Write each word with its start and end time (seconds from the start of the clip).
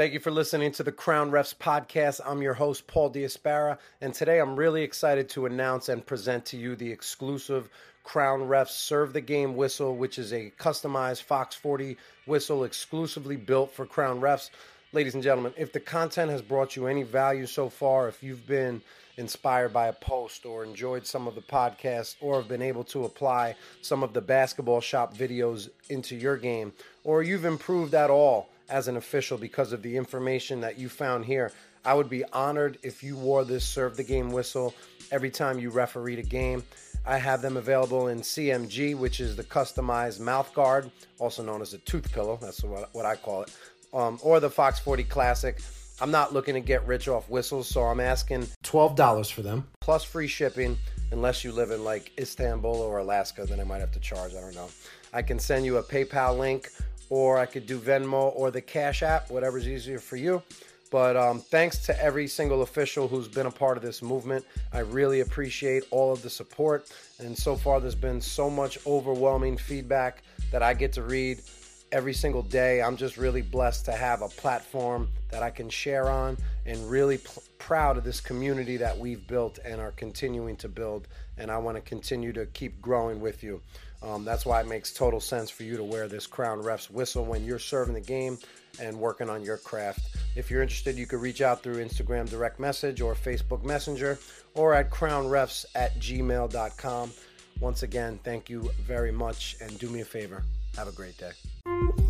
Thank 0.00 0.14
you 0.14 0.20
for 0.20 0.30
listening 0.30 0.72
to 0.72 0.82
the 0.82 0.92
Crown 0.92 1.30
Refs 1.30 1.54
podcast. 1.54 2.22
I'm 2.24 2.40
your 2.40 2.54
host, 2.54 2.86
Paul 2.86 3.10
Diaspara, 3.10 3.76
and 4.00 4.14
today 4.14 4.38
I'm 4.38 4.56
really 4.56 4.82
excited 4.82 5.28
to 5.28 5.44
announce 5.44 5.90
and 5.90 6.06
present 6.06 6.46
to 6.46 6.56
you 6.56 6.74
the 6.74 6.90
exclusive 6.90 7.68
Crown 8.02 8.40
Refs 8.48 8.70
Serve 8.70 9.12
the 9.12 9.20
Game 9.20 9.56
whistle, 9.56 9.94
which 9.94 10.18
is 10.18 10.32
a 10.32 10.54
customized 10.58 11.24
Fox 11.24 11.54
40 11.54 11.98
whistle 12.24 12.64
exclusively 12.64 13.36
built 13.36 13.74
for 13.74 13.84
Crown 13.84 14.22
Refs. 14.22 14.48
Ladies 14.94 15.12
and 15.12 15.22
gentlemen, 15.22 15.52
if 15.58 15.70
the 15.70 15.80
content 15.80 16.30
has 16.30 16.40
brought 16.40 16.76
you 16.76 16.86
any 16.86 17.02
value 17.02 17.44
so 17.44 17.68
far, 17.68 18.08
if 18.08 18.22
you've 18.22 18.46
been 18.46 18.80
inspired 19.18 19.74
by 19.74 19.88
a 19.88 19.92
post 19.92 20.46
or 20.46 20.64
enjoyed 20.64 21.06
some 21.06 21.28
of 21.28 21.34
the 21.34 21.42
podcast 21.42 22.16
or 22.22 22.36
have 22.36 22.48
been 22.48 22.62
able 22.62 22.84
to 22.84 23.04
apply 23.04 23.54
some 23.82 24.02
of 24.02 24.14
the 24.14 24.22
basketball 24.22 24.80
shop 24.80 25.14
videos 25.14 25.68
into 25.90 26.16
your 26.16 26.38
game, 26.38 26.72
or 27.04 27.22
you've 27.22 27.44
improved 27.44 27.92
at 27.92 28.08
all 28.08 28.48
as 28.70 28.88
an 28.88 28.96
official 28.96 29.36
because 29.36 29.72
of 29.72 29.82
the 29.82 29.96
information 29.96 30.60
that 30.60 30.78
you 30.78 30.88
found 30.88 31.24
here. 31.24 31.52
I 31.84 31.94
would 31.94 32.08
be 32.10 32.24
honored 32.26 32.78
if 32.82 33.02
you 33.02 33.16
wore 33.16 33.44
this 33.44 33.64
serve 33.64 33.96
the 33.96 34.04
game 34.04 34.30
whistle 34.30 34.74
every 35.10 35.30
time 35.30 35.58
you 35.58 35.70
refereed 35.70 36.18
a 36.18 36.22
game. 36.22 36.62
I 37.06 37.16
have 37.16 37.40
them 37.40 37.56
available 37.56 38.08
in 38.08 38.20
CMG, 38.20 38.96
which 38.96 39.20
is 39.20 39.34
the 39.34 39.44
customized 39.44 40.20
mouth 40.20 40.52
guard, 40.54 40.90
also 41.18 41.42
known 41.42 41.62
as 41.62 41.72
a 41.72 41.78
tooth 41.78 42.12
pillow. 42.12 42.38
That's 42.40 42.62
what, 42.62 42.90
what 42.92 43.06
I 43.06 43.16
call 43.16 43.42
it. 43.42 43.56
Um, 43.92 44.18
or 44.22 44.38
the 44.38 44.50
Fox 44.50 44.78
40 44.78 45.04
Classic. 45.04 45.60
I'm 46.02 46.10
not 46.10 46.32
looking 46.32 46.54
to 46.54 46.60
get 46.60 46.86
rich 46.86 47.08
off 47.08 47.28
whistles, 47.28 47.68
so 47.68 47.82
I'm 47.82 48.00
asking 48.00 48.46
$12 48.64 49.32
for 49.32 49.42
them, 49.42 49.68
plus 49.80 50.02
free 50.02 50.28
shipping, 50.28 50.78
unless 51.12 51.44
you 51.44 51.52
live 51.52 51.70
in 51.70 51.84
like 51.84 52.12
Istanbul 52.18 52.74
or 52.74 52.98
Alaska, 52.98 53.44
then 53.44 53.60
I 53.60 53.64
might 53.64 53.80
have 53.80 53.92
to 53.92 54.00
charge. 54.00 54.34
I 54.34 54.40
don't 54.40 54.54
know. 54.54 54.68
I 55.12 55.22
can 55.22 55.38
send 55.38 55.66
you 55.66 55.76
a 55.78 55.82
PayPal 55.82 56.38
link 56.38 56.70
or 57.10 57.36
I 57.36 57.46
could 57.46 57.66
do 57.66 57.78
Venmo 57.78 58.32
or 58.34 58.50
the 58.50 58.60
Cash 58.62 59.02
App, 59.02 59.30
whatever's 59.30 59.68
easier 59.68 59.98
for 59.98 60.16
you. 60.16 60.42
But 60.90 61.16
um, 61.16 61.38
thanks 61.38 61.78
to 61.86 62.02
every 62.02 62.26
single 62.26 62.62
official 62.62 63.06
who's 63.06 63.28
been 63.28 63.46
a 63.46 63.50
part 63.50 63.76
of 63.76 63.82
this 63.82 64.02
movement. 64.02 64.44
I 64.72 64.80
really 64.80 65.20
appreciate 65.20 65.84
all 65.90 66.12
of 66.12 66.22
the 66.22 66.30
support. 66.30 66.90
And 67.20 67.36
so 67.36 67.54
far, 67.54 67.78
there's 67.78 67.94
been 67.94 68.20
so 68.20 68.50
much 68.50 68.78
overwhelming 68.86 69.56
feedback 69.56 70.22
that 70.50 70.62
I 70.62 70.74
get 70.74 70.92
to 70.94 71.02
read 71.02 71.40
every 71.92 72.14
single 72.14 72.42
day. 72.42 72.82
I'm 72.82 72.96
just 72.96 73.16
really 73.16 73.42
blessed 73.42 73.84
to 73.84 73.92
have 73.92 74.22
a 74.22 74.28
platform 74.28 75.08
that 75.30 75.42
I 75.42 75.50
can 75.50 75.68
share 75.68 76.08
on 76.08 76.36
and 76.66 76.90
really 76.90 77.18
pl- 77.18 77.42
proud 77.70 77.96
of 77.96 78.02
this 78.02 78.20
community 78.20 78.76
that 78.76 78.98
we've 78.98 79.24
built 79.28 79.60
and 79.64 79.80
are 79.80 79.92
continuing 79.92 80.56
to 80.56 80.68
build. 80.68 81.06
And 81.38 81.52
I 81.52 81.58
want 81.58 81.76
to 81.76 81.80
continue 81.80 82.32
to 82.32 82.46
keep 82.46 82.82
growing 82.82 83.20
with 83.20 83.44
you. 83.44 83.62
Um, 84.02 84.24
that's 84.24 84.44
why 84.44 84.60
it 84.60 84.66
makes 84.66 84.92
total 84.92 85.20
sense 85.20 85.50
for 85.50 85.62
you 85.62 85.76
to 85.76 85.84
wear 85.84 86.08
this 86.08 86.26
Crown 86.26 86.60
Refs 86.64 86.90
whistle 86.90 87.24
when 87.24 87.44
you're 87.44 87.60
serving 87.60 87.94
the 87.94 88.00
game 88.00 88.38
and 88.80 88.98
working 88.98 89.30
on 89.30 89.44
your 89.44 89.56
craft. 89.56 90.16
If 90.34 90.50
you're 90.50 90.62
interested, 90.62 90.96
you 90.96 91.06
could 91.06 91.20
reach 91.20 91.42
out 91.42 91.62
through 91.62 91.76
Instagram 91.76 92.28
direct 92.28 92.58
message 92.58 93.00
or 93.00 93.14
Facebook 93.14 93.62
Messenger 93.62 94.18
or 94.54 94.74
at 94.74 94.90
crownrefs 94.90 95.64
at 95.76 95.96
gmail.com. 96.00 97.12
Once 97.60 97.84
again, 97.84 98.18
thank 98.24 98.50
you 98.50 98.68
very 98.84 99.12
much 99.12 99.54
and 99.60 99.78
do 99.78 99.88
me 99.90 100.00
a 100.00 100.04
favor. 100.04 100.42
Have 100.74 100.88
a 100.88 100.92
great 100.92 101.16
day. 101.18 102.09